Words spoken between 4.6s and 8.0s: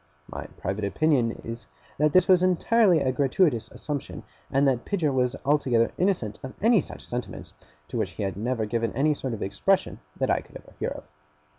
that Pidger was altogether innocent of any such sentiments to